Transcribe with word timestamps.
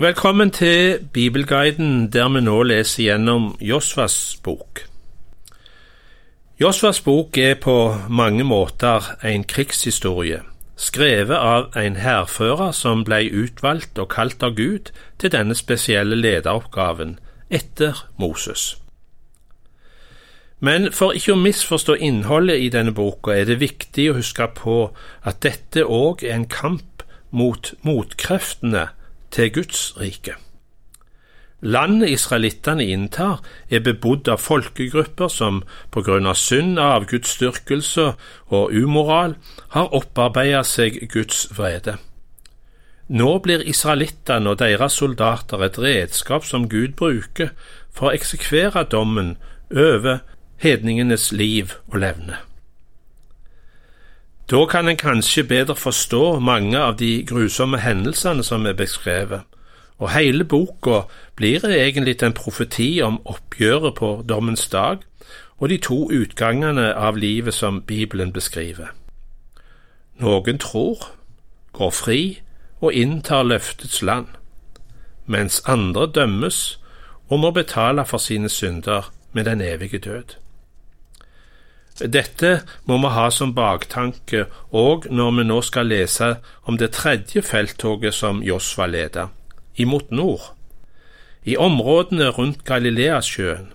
Velkommen 0.00 0.50
til 0.50 1.08
Bibelguiden, 1.12 2.12
der 2.12 2.28
vi 2.28 2.40
nå 2.40 2.62
leser 2.62 3.02
gjennom 3.02 3.56
Josvas 3.60 4.38
bok. 4.44 4.84
Josvas 6.60 7.00
bok 7.00 7.38
er 7.38 7.56
på 7.58 7.94
mange 8.08 8.44
måter 8.44 9.08
en 9.26 9.42
krigshistorie, 9.44 10.38
skrevet 10.76 11.34
av 11.34 11.74
en 11.74 11.96
hærfører 11.98 12.70
som 12.78 13.02
ble 13.08 13.24
utvalgt 13.40 13.98
og 13.98 14.06
kalt 14.12 14.46
av 14.46 14.54
Gud 14.54 14.92
til 15.18 15.32
denne 15.34 15.56
spesielle 15.58 16.14
lederoppgaven 16.14 17.16
etter 17.50 18.04
Moses. 18.22 18.76
Men 20.60 20.92
for 20.92 21.10
ikke 21.18 21.34
å 21.34 21.40
misforstå 21.42 21.96
innholdet 21.98 22.62
i 22.62 22.70
denne 22.70 22.94
boka 22.94 23.34
er 23.34 23.50
det 23.50 23.58
viktig 23.64 24.06
å 24.12 24.20
huske 24.20 24.46
på 24.62 24.78
at 25.26 25.42
dette 25.42 25.82
òg 25.82 26.22
er 26.22 26.36
en 26.38 26.46
kamp 26.46 27.02
mot 27.34 27.72
motkreftene 27.82 28.86
til 29.30 29.52
Guds 29.52 29.94
rike. 30.00 30.36
Landet 31.60 32.12
israelittene 32.14 32.86
inntar, 32.86 33.40
er 33.70 33.82
bebodd 33.82 34.28
av 34.30 34.38
folkegrupper 34.38 35.30
som 35.32 35.64
på 35.90 36.04
grunn 36.06 36.28
av 36.30 36.38
synd, 36.38 36.78
avgudsdyrkelse 36.78 38.12
og 38.54 38.76
umoral 38.78 39.34
har 39.74 39.90
opparbeidet 39.94 40.66
seg 40.70 41.00
Guds 41.10 41.48
vrede. 41.58 41.96
Nå 43.08 43.38
blir 43.42 43.64
israelittene 43.66 44.52
og 44.52 44.60
deres 44.62 45.00
soldater 45.00 45.64
et 45.64 45.78
redskap 45.82 46.46
som 46.46 46.68
Gud 46.70 46.94
bruker 46.94 47.50
for 47.90 48.10
å 48.10 48.14
eksekvere 48.14 48.84
dommen 48.92 49.34
over 49.74 50.20
hedningenes 50.62 51.32
liv 51.32 51.74
og 51.88 52.04
levne. 52.04 52.38
Da 54.50 54.66
kan 54.66 54.88
en 54.88 54.96
kanskje 54.96 55.44
bedre 55.44 55.74
forstå 55.76 56.38
mange 56.40 56.78
av 56.78 56.96
de 56.96 57.24
grusomme 57.28 57.78
hendelsene 57.84 58.44
som 58.44 58.66
er 58.66 58.72
beskrevet, 58.72 59.44
og 59.98 60.14
hele 60.14 60.44
boka 60.44 61.02
blir 61.36 61.66
egentlig 61.68 62.22
en 62.22 62.32
profeti 62.32 63.00
om 63.04 63.20
oppgjøret 63.28 63.94
på 63.94 64.24
dommens 64.28 64.68
dag 64.68 65.04
og 65.58 65.68
de 65.68 65.76
to 65.76 66.08
utgangene 66.14 66.94
av 66.94 67.16
livet 67.16 67.54
som 67.54 67.82
Bibelen 67.82 68.32
beskriver. 68.32 68.94
Noen 70.18 70.58
tror, 70.58 71.10
går 71.72 71.90
fri 71.90 72.40
og 72.80 72.94
inntar 72.94 73.42
løftets 73.42 74.02
land, 74.02 74.26
mens 75.26 75.60
andre 75.66 76.06
dømmes 76.06 76.78
og 77.28 77.40
må 77.44 77.50
betale 77.50 78.06
for 78.06 78.18
sine 78.18 78.48
synder 78.48 79.12
med 79.32 79.44
den 79.44 79.60
evige 79.60 79.98
død. 79.98 80.38
Dette 81.98 82.60
må 82.86 82.98
vi 83.02 83.10
ha 83.10 83.26
som 83.34 83.54
baktanke 83.54 84.44
òg 84.70 85.08
når 85.10 85.30
vi 85.38 85.44
nå 85.48 85.58
skal 85.66 85.90
lese 85.90 86.36
om 86.62 86.78
det 86.78 86.92
tredje 86.94 87.42
felttoget 87.42 88.14
som 88.14 88.42
Josva 88.42 88.86
leda, 88.86 89.28
imot 89.76 90.10
nord, 90.10 90.52
i 91.42 91.56
områdene 91.56 92.28
rundt 92.38 92.64
Galileasjøen, 92.64 93.72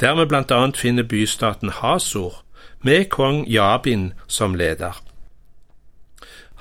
der 0.00 0.16
vi 0.16 0.26
blant 0.26 0.50
annet 0.50 0.76
finner 0.76 1.06
bystaten 1.06 1.70
Hasor, 1.70 2.42
med 2.82 3.10
kong 3.12 3.44
Jabin 3.46 4.12
som 4.26 4.54
leder. 4.54 4.96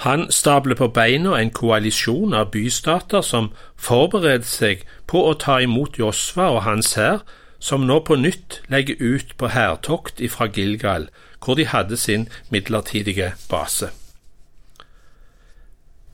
Han 0.04 0.32
stabler 0.32 0.76
på 0.76 0.88
beina 0.88 1.36
en 1.40 1.50
koalisjon 1.52 2.34
av 2.34 2.52
bystater 2.52 3.22
som 3.22 3.52
forbereder 3.76 4.48
seg 4.48 4.86
på 5.08 5.26
å 5.28 5.34
ta 5.36 5.58
imot 5.60 6.00
Josva 6.00 6.52
og 6.56 6.64
hans 6.64 6.94
hær 6.96 7.24
som 7.60 7.86
nå 7.88 8.00
på 8.08 8.16
nytt 8.16 8.62
legger 8.72 8.96
ut 9.00 9.36
på 9.38 9.52
hærtokt 9.52 10.22
ifra 10.24 10.48
Gilgal, 10.48 11.10
hvor 11.44 11.56
de 11.56 11.66
hadde 11.66 11.98
sin 11.98 12.28
midlertidige 12.50 13.34
base. 13.50 13.90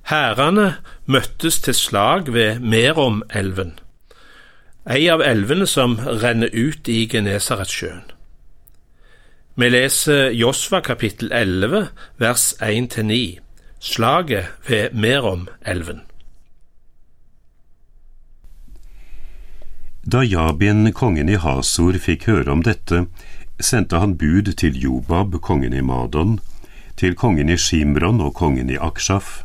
Hærene 0.06 0.76
møttes 1.06 1.62
til 1.62 1.74
slag 1.74 2.34
ved 2.34 2.60
Merom-elven, 2.60 3.80
ei 4.86 5.08
av 5.10 5.24
elvene 5.26 5.66
som 5.66 5.98
renner 5.98 6.54
ut 6.54 6.86
i 6.88 7.08
Genesaretsjøen. 7.10 8.04
Vi 9.56 9.70
leser 9.70 10.30
Josva 10.36 10.82
kapittel 10.86 11.32
11 11.34 11.88
vers 12.22 12.52
1–9, 12.62 13.40
slaget 13.80 14.52
ved 14.68 14.94
Merom-elven. 14.94 16.04
Da 20.16 20.24
Jabin, 20.24 20.94
kongen 20.94 21.28
i 21.28 21.36
Hasor, 21.36 21.98
fikk 22.00 22.30
høre 22.30 22.54
om 22.54 22.62
dette, 22.64 23.02
sendte 23.60 24.00
han 24.00 24.14
bud 24.16 24.48
til 24.62 24.78
Jobab, 24.80 25.36
kongen 25.44 25.76
i 25.76 25.82
Madon, 25.84 26.38
til 26.96 27.18
kongen 27.20 27.52
i 27.52 27.58
Shimron 27.60 28.24
og 28.24 28.32
kongen 28.40 28.72
i 28.72 28.78
Akshaf, 28.80 29.42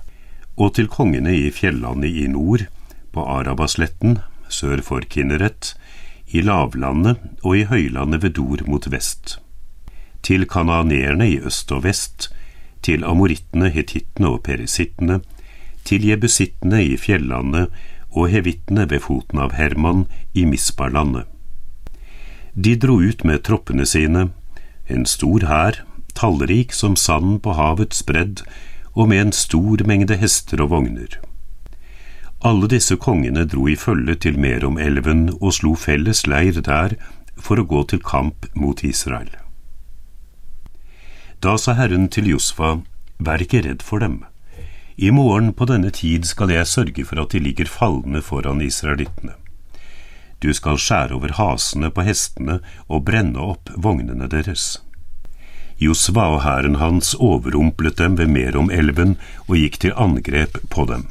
og 0.54 0.76
til 0.78 0.86
kongene 0.86 1.34
i 1.34 1.50
fjellandet 1.50 2.14
i 2.22 2.28
nord, 2.31 2.69
på 3.10 3.26
Arabasletten, 3.34 4.20
sør 4.47 4.86
for 4.86 5.10
Kinneret, 5.10 5.75
i 6.31 6.47
lavlandet 6.47 7.19
og 7.42 7.58
i 7.58 7.66
høylandet 7.66 8.22
ved 8.22 8.38
Dor 8.38 8.62
mot 8.70 8.87
vest, 8.94 9.41
til 10.22 10.47
kananeerne 10.47 11.32
i 11.34 11.41
øst 11.50 11.75
og 11.75 11.82
vest, 11.91 12.31
til 12.87 13.02
amorittene, 13.02 13.75
hetittene 13.75 14.37
og 14.37 14.44
perisittene, 14.47 15.19
til 15.82 16.06
jebusittene 16.14 16.84
i 16.92 16.94
fjellandet 16.94 17.75
og 18.10 18.31
hevittene 18.32 18.87
ved 18.91 19.04
foten 19.06 19.38
av 19.38 19.54
Herman 19.54 20.06
i 20.34 20.47
Misparlandet. 20.48 21.26
De 22.54 22.75
dro 22.76 22.98
ut 23.00 23.25
med 23.25 23.44
troppene 23.47 23.87
sine, 23.87 24.31
en 24.91 25.06
stor 25.06 25.47
hær, 25.47 25.82
tallrik 26.19 26.72
som 26.75 26.97
sand 26.99 27.41
på 27.44 27.54
havets 27.54 28.03
bredd, 28.06 28.43
og 28.94 29.09
med 29.09 29.26
en 29.26 29.32
stor 29.32 29.84
mengde 29.87 30.16
hester 30.19 30.62
og 30.65 30.72
vogner. 30.75 31.20
Alle 32.43 32.70
disse 32.72 32.97
kongene 32.97 33.44
dro 33.44 33.69
i 33.69 33.76
følge 33.76 34.16
til 34.25 34.38
Merom-elven 34.41 35.28
og 35.38 35.53
slo 35.59 35.75
felles 35.76 36.25
leir 36.26 36.56
der 36.65 36.97
for 37.37 37.60
å 37.60 37.69
gå 37.69 37.84
til 37.93 38.00
kamp 38.00 38.49
mot 38.56 38.82
Israel. 38.84 39.31
Da 41.41 41.56
sa 41.56 41.76
Herren 41.76 42.09
til 42.12 42.28
Josfa, 42.32 42.81
vær 43.20 43.44
ikke 43.44 43.62
redd 43.65 43.84
for 43.84 44.00
dem. 44.00 44.25
I 45.03 45.11
morgen 45.11 45.53
på 45.56 45.65
denne 45.65 45.88
tid 45.97 46.27
skal 46.28 46.50
jeg 46.53 46.69
sørge 46.69 47.03
for 47.09 47.22
at 47.22 47.33
de 47.33 47.38
ligger 47.41 47.69
falne 47.72 48.21
foran 48.21 48.59
israelittene. 48.61 49.33
Du 50.44 50.50
skal 50.53 50.77
skjære 50.77 51.15
over 51.16 51.31
hasene 51.38 51.88
på 51.88 52.03
hestene 52.05 52.59
og 52.84 53.06
brenne 53.06 53.41
opp 53.41 53.71
vognene 53.81 54.27
deres. 54.28 54.66
Josva 55.81 56.27
og 56.34 56.43
hæren 56.44 56.77
hans 56.83 57.15
overrumplet 57.16 57.97
dem 57.97 58.19
ved 58.19 58.28
Merom-elven 58.28 59.15
og 59.47 59.56
gikk 59.56 59.78
til 59.81 59.94
angrep 59.97 60.59
på 60.75 60.84
dem. 60.91 61.06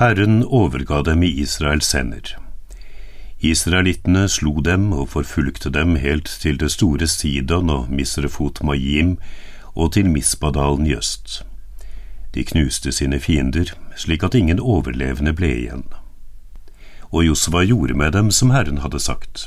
Herren 0.00 0.38
overga 0.44 1.02
dem 1.10 1.26
i 1.28 1.34
Israels 1.42 1.90
hender. 1.92 2.30
Israelittene 3.44 4.30
slo 4.32 4.62
dem 4.64 4.94
og 4.96 5.10
forfulgte 5.12 5.74
dem 5.76 5.98
helt 6.00 6.32
til 6.40 6.56
det 6.64 6.72
store 6.72 7.04
Sidon 7.04 7.68
og 7.76 7.92
Misrefot 7.92 8.62
Mayim 8.64 9.18
og 9.74 9.92
til 9.92 10.08
Mispadalen 10.08 10.88
i 10.88 10.96
øst. 10.96 11.44
De 12.36 12.44
knuste 12.44 12.92
sine 12.92 13.16
fiender, 13.20 13.70
slik 13.96 14.24
at 14.26 14.34
ingen 14.36 14.58
overlevende 14.60 15.32
ble 15.32 15.48
igjen. 15.54 15.84
Og 17.08 17.24
Josva 17.24 17.62
gjorde 17.64 17.94
med 17.96 18.12
dem 18.12 18.28
som 18.30 18.50
Herren 18.52 18.82
hadde 18.84 19.00
sagt. 19.00 19.46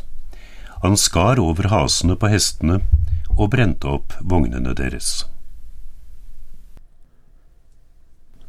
Han 0.81 0.97
skar 0.97 1.37
over 1.37 1.69
hasene 1.69 2.15
på 2.17 2.31
hestene 2.33 2.79
og 3.37 3.51
brente 3.53 3.85
opp 3.85 4.15
vognene 4.25 4.73
deres. 4.73 5.27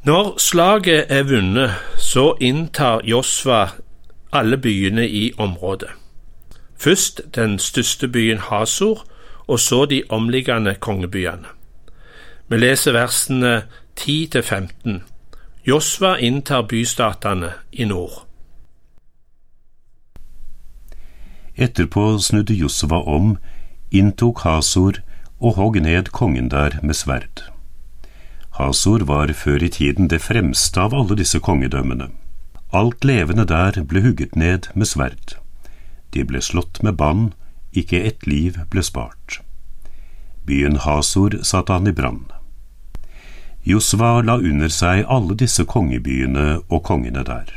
Når 0.08 0.38
slaget 0.40 1.12
er 1.12 1.28
vunnet, 1.28 1.76
så 2.00 2.32
inntar 2.40 3.04
Josva 3.04 3.74
alle 4.32 4.56
byene 4.56 5.04
i 5.04 5.34
området. 5.36 5.90
Først 6.80 7.20
den 7.36 7.58
største 7.58 8.08
byen 8.08 8.40
Hasor, 8.48 9.04
og 9.46 9.60
så 9.60 9.84
de 9.84 10.02
omliggende 10.08 10.74
kongebyene. 10.80 11.52
Vi 12.48 12.56
leser 12.56 12.96
versene 12.96 13.66
10–15. 14.00 15.00
Josva 15.62 16.18
inntar 16.18 16.62
bystatene 16.62 17.52
i 17.70 17.84
nord. 17.84 18.22
Etterpå 21.54 22.18
snudde 22.18 22.54
Josva 22.54 23.02
om, 23.04 23.34
inntok 23.91 24.41
Hasor 24.47 25.02
og 25.36 25.60
hogg 25.60 25.76
ned 25.84 26.08
kongen 26.16 26.48
der 26.48 26.78
med 26.82 26.97
sverd. 26.97 27.44
Hasor 28.56 29.04
var 29.04 29.34
før 29.36 29.68
i 29.68 29.68
tiden 29.68 30.08
det 30.08 30.22
fremste 30.24 30.80
av 30.80 30.96
alle 30.96 31.20
disse 31.20 31.36
kongedømmene. 31.44 32.08
Alt 32.72 33.04
levende 33.04 33.44
der 33.44 33.82
ble 33.84 34.00
hugget 34.00 34.32
ned 34.32 34.72
med 34.72 34.88
sverd. 34.88 35.36
De 36.16 36.24
ble 36.24 36.41
slått 36.41 36.80
med 36.82 36.96
bann, 36.96 37.34
ikke 37.76 38.00
ett 38.00 38.24
liv 38.26 38.56
ble 38.72 38.80
spart. 38.80 39.42
Byen 40.48 40.80
Hasor 40.88 41.42
satte 41.44 41.76
han 41.76 41.86
i 41.86 41.92
brann. 41.92 42.30
Josva 43.70 44.20
la 44.26 44.36
under 44.36 44.72
seg 44.72 45.04
alle 45.08 45.36
disse 45.38 45.64
kongebyene 45.64 46.60
og 46.68 46.82
kongene 46.88 47.22
der. 47.26 47.50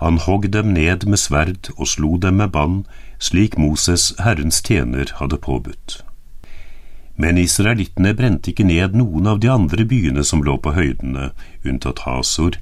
Han 0.00 0.16
hogg 0.24 0.48
dem 0.52 0.72
ned 0.72 1.04
med 1.04 1.20
sverd 1.20 1.68
og 1.76 1.88
slo 1.92 2.16
dem 2.16 2.38
med 2.40 2.54
bann, 2.56 2.84
slik 3.18 3.58
Moses, 3.58 4.14
Herrens 4.18 4.62
tjener, 4.64 5.12
hadde 5.18 5.36
påbudt. 5.36 6.00
Men 7.20 7.36
israelittene 7.36 8.14
brente 8.16 8.48
ikke 8.48 8.64
ned 8.64 8.96
noen 8.96 9.26
av 9.28 9.42
de 9.44 9.50
andre 9.52 9.84
byene 9.84 10.24
som 10.24 10.40
lå 10.46 10.56
på 10.56 10.72
høydene, 10.72 11.32
unntatt 11.64 12.06
Hasor, 12.06 12.56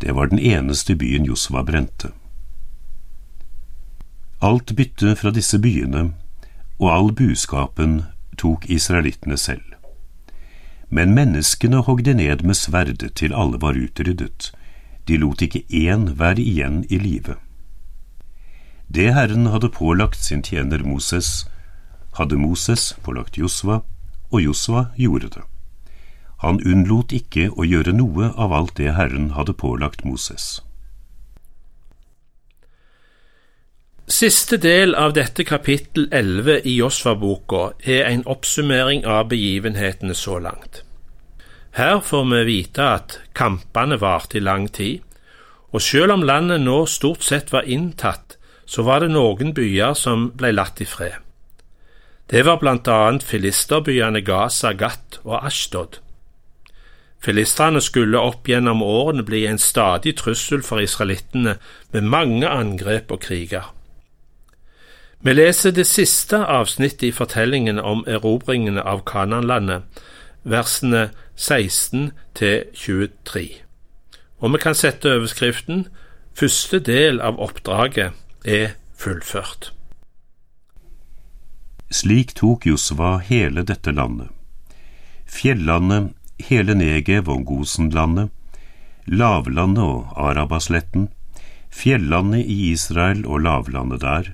Det 0.00 0.14
var 0.14 0.26
den 0.30 0.38
eneste 0.38 0.94
byen 0.94 1.24
Josva 1.26 1.64
brente. 1.66 2.12
Alt 4.40 4.76
byttet 4.76 5.18
fra 5.18 5.32
disse 5.34 5.58
byene 5.58 6.12
og 6.78 6.92
all 6.92 7.10
buskapen 7.12 8.04
tok 8.38 8.68
israelittene 8.70 9.36
selv. 9.36 9.77
Men 10.90 11.14
menneskene 11.14 11.82
hogde 11.84 12.14
ned 12.14 12.44
med 12.44 12.56
sverd 12.56 13.04
til 13.14 13.34
alle 13.34 13.60
var 13.60 13.76
utryddet. 13.76 14.52
De 15.08 15.16
lot 15.16 15.42
ikke 15.44 15.64
én 15.68 16.14
være 16.18 16.40
igjen 16.40 16.84
i 16.88 16.98
live. 16.98 17.36
Det 18.88 19.12
Herren 19.14 19.46
hadde 19.52 19.68
pålagt 19.68 20.16
sin 20.24 20.42
tjener 20.42 20.80
Moses, 20.84 21.46
hadde 22.16 22.36
Moses 22.40 22.94
pålagt 23.04 23.36
Josva, 23.36 23.82
og 24.30 24.42
Josva 24.42 24.86
gjorde 24.96 25.28
det. 25.36 25.44
Han 26.40 26.60
unnlot 26.64 27.12
ikke 27.12 27.50
å 27.52 27.66
gjøre 27.66 27.92
noe 27.92 28.30
av 28.36 28.52
alt 28.52 28.76
det 28.78 28.94
Herren 28.96 29.32
hadde 29.36 29.52
pålagt 29.52 30.04
Moses. 30.04 30.62
Siste 34.08 34.56
del 34.56 34.94
av 34.96 35.12
dette 35.12 35.44
kapittel 35.44 36.06
11 36.10 36.62
i 36.64 36.78
Josfa-boka 36.78 37.74
er 37.84 38.06
en 38.08 38.22
oppsummering 38.24 39.02
av 39.04 39.26
begivenhetene 39.28 40.16
så 40.16 40.38
langt. 40.40 40.80
Her 41.76 42.00
får 42.00 42.24
vi 42.30 42.40
vite 42.48 42.86
at 42.88 43.18
kampene 43.36 44.00
varte 44.00 44.40
i 44.40 44.40
lang 44.40 44.64
tid, 44.72 45.04
og 45.76 45.84
selv 45.84 46.16
om 46.16 46.24
landet 46.24 46.64
nå 46.64 46.78
stort 46.88 47.20
sett 47.20 47.52
var 47.52 47.68
inntatt, 47.68 48.38
så 48.64 48.88
var 48.88 49.04
det 49.04 49.12
noen 49.12 49.52
byer 49.52 49.92
som 49.92 50.30
ble 50.32 50.54
latt 50.56 50.80
i 50.80 50.88
fred. 50.88 51.20
Det 52.32 52.46
var 52.48 52.64
blant 52.64 52.88
annet 52.88 53.28
filisterbyene 53.28 54.24
Gaza, 54.24 54.72
Gat 54.72 55.20
og 55.26 55.42
Ashtod. 55.42 56.00
Filistrene 57.20 57.84
skulle 57.84 58.24
opp 58.24 58.48
gjennom 58.48 58.80
årene 58.80 59.20
bli 59.20 59.44
en 59.44 59.60
stadig 59.60 60.16
trussel 60.16 60.64
for 60.64 60.80
israelittene 60.80 61.58
med 61.92 62.14
mange 62.16 62.48
angrep 62.48 63.12
og 63.12 63.28
kriger. 63.28 63.74
Vi 65.20 65.34
leser 65.34 65.70
det 65.74 65.86
siste 65.86 66.38
avsnittet 66.46 67.02
i 67.02 67.12
fortellingen 67.12 67.78
om 67.78 68.04
erobringene 68.06 68.82
av 68.86 69.02
Kananlandet, 69.04 69.82
versene 70.44 71.08
16 71.36 72.12
til 72.38 72.68
23. 72.74 73.48
Og 74.38 74.52
vi 74.54 74.60
kan 74.62 74.78
sette 74.78 75.10
overskriften 75.10 75.88
Første 76.38 76.78
del 76.78 77.16
av 77.18 77.40
oppdraget 77.42 78.14
er 78.46 78.76
fullført. 78.94 79.72
Slik 81.90 82.36
tok 82.38 82.68
Josva 82.68 83.16
hele 83.26 83.64
dette 83.66 83.90
landet. 83.90 84.28
Fjellandet, 85.26 86.12
hele 86.38 86.76
Negev 86.78 87.26
og 87.34 87.42
Gosenlandet, 87.48 88.30
lavlandet 89.10 89.82
og 89.82 90.14
Arabasletten, 90.28 91.08
fjellandet 91.74 92.46
i 92.46 92.70
Israel 92.70 93.26
og 93.26 93.42
lavlandet 93.48 94.04
der, 94.06 94.30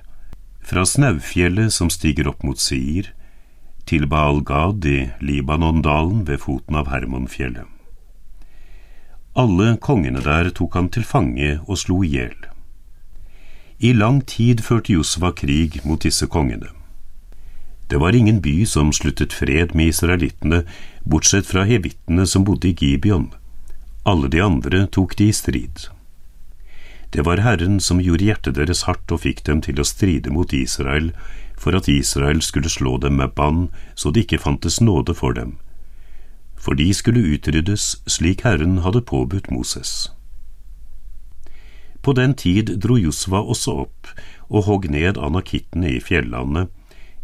fra 0.65 0.85
Snaufjellet 0.85 1.73
som 1.73 1.91
stiger 1.93 2.27
opp 2.31 2.43
mot 2.43 2.59
Seir, 2.59 3.11
til 3.85 4.07
Baal 4.09 4.41
Gad 4.41 4.85
i 4.89 5.11
Libanondalen 5.21 6.23
ved 6.25 6.41
foten 6.41 6.77
av 6.79 6.89
Hermonfjellet. 6.89 7.69
Alle 9.37 9.75
kongene 9.83 10.23
der 10.25 10.49
tok 10.55 10.77
han 10.79 10.89
til 10.89 11.05
fange 11.05 11.59
og 11.67 11.77
slo 11.77 11.99
i 12.01 12.09
hjel. 12.15 12.37
I 13.83 13.91
lang 13.93 14.21
tid 14.25 14.63
førte 14.63 14.95
Josva 14.95 15.33
krig 15.35 15.81
mot 15.83 16.01
disse 16.01 16.25
kongene. 16.31 16.71
Det 17.91 17.99
var 18.01 18.15
ingen 18.17 18.39
by 18.41 18.63
som 18.65 18.93
sluttet 18.95 19.35
fred 19.35 19.75
med 19.75 19.91
israelittene, 19.91 20.63
bortsett 21.05 21.45
fra 21.45 21.67
hevittene 21.67 22.25
som 22.25 22.47
bodde 22.47 22.71
i 22.71 22.73
Gibeon. 22.73 23.27
Alle 24.05 24.31
de 24.31 24.41
andre 24.41 24.87
tok 24.87 25.13
de 25.19 25.29
i 25.29 25.35
strid. 25.35 25.91
Det 27.15 27.21
var 27.21 27.37
Herren 27.37 27.77
som 27.79 28.01
gjorde 28.03 28.25
hjertet 28.27 28.57
deres 28.57 28.81
hardt 28.83 29.11
og 29.15 29.21
fikk 29.23 29.45
dem 29.47 29.61
til 29.63 29.77
å 29.79 29.87
stride 29.87 30.33
mot 30.35 30.51
Israel, 30.51 31.13
for 31.55 31.71
at 31.77 31.87
Israel 31.87 32.41
skulle 32.43 32.67
slå 32.67 32.97
dem 32.99 33.15
med 33.21 33.31
bann 33.37 33.69
så 33.95 34.09
det 34.11 34.25
ikke 34.25 34.41
fantes 34.43 34.81
nåde 34.83 35.13
for 35.15 35.31
dem. 35.37 35.53
For 36.59 36.75
de 36.75 36.89
skulle 36.91 37.23
utryddes 37.23 37.85
slik 38.11 38.43
Herren 38.43 38.81
hadde 38.83 38.99
påbudt 38.99 39.47
Moses. 39.47 40.09
På 42.03 42.11
den 42.17 42.35
tid 42.35 42.73
dro 42.83 42.97
Josva 42.99 43.39
også 43.39 43.77
opp 43.85 44.11
og 44.49 44.67
hogg 44.67 44.89
ned 44.91 45.15
anakittene 45.15 45.93
i 45.95 46.01
fjellandet, 46.03 46.67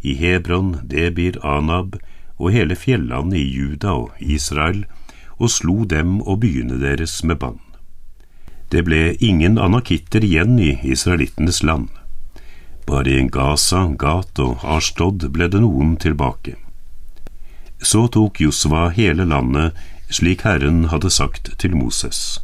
i 0.00 0.14
Hebron, 0.16 0.78
Debir, 0.88 1.36
Anab 1.44 1.98
og 2.38 2.56
hele 2.56 2.80
fjellandet 2.80 3.42
i 3.42 3.44
Juda 3.44 3.92
og 4.06 4.24
Israel, 4.24 4.86
og 5.36 5.52
slo 5.52 5.84
dem 5.84 6.22
og 6.22 6.40
byene 6.46 6.80
deres 6.80 7.20
med 7.28 7.42
bann. 7.44 7.60
Det 8.72 8.86
ble 8.88 9.16
ingen 9.20 9.58
anakitter 9.60 10.24
igjen 10.24 10.56
i 10.58 10.78
israelittenes 10.82 11.62
land. 11.62 11.90
Bare 12.88 13.10
i 13.10 13.28
Gaza, 13.28 13.84
Gat 14.00 14.40
og 14.40 14.64
Ashtod 14.64 15.26
ble 15.34 15.50
det 15.52 15.60
noen 15.60 15.98
tilbake. 16.00 16.56
Så 17.82 18.06
tok 18.14 18.40
Josva 18.40 18.88
hele 18.96 19.28
landet 19.28 19.76
slik 20.08 20.46
Herren 20.48 20.86
hadde 20.88 21.12
sagt 21.12 21.52
til 21.60 21.76
Moses. 21.76 22.40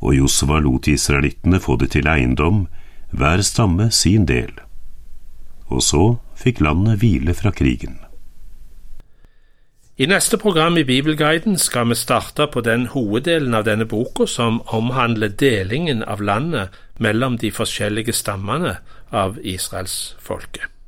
Og 0.00 0.16
Josva 0.16 0.62
lot 0.64 0.88
israelittene 0.88 1.60
få 1.60 1.76
det 1.76 1.92
til 1.94 2.08
eiendom, 2.08 2.66
hver 3.12 3.44
stamme 3.44 3.90
sin 3.92 4.24
del. 4.24 4.54
Og 5.68 5.84
så 5.84 6.04
fikk 6.38 6.64
landet 6.64 7.02
hvile 7.04 7.36
fra 7.36 7.52
krigen. 7.52 7.98
I 10.00 10.06
neste 10.08 10.38
program 10.40 10.78
i 10.80 10.84
Bibelguiden 10.88 11.58
skal 11.60 11.90
vi 11.90 11.94
starte 11.94 12.46
på 12.48 12.62
den 12.64 12.86
hoveddelen 12.88 13.52
av 13.52 13.66
denne 13.66 13.84
boka 13.84 14.24
som 14.24 14.62
omhandler 14.72 15.28
delingen 15.28 16.00
av 16.00 16.22
landet 16.24 16.78
mellom 16.96 17.36
de 17.36 17.50
forskjellige 17.52 18.14
stammene 18.16 18.78
av 19.12 19.36
israelsfolket. 19.44 20.79